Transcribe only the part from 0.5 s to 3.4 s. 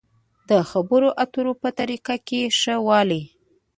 خبرو اترو په طريقه کې ښه والی.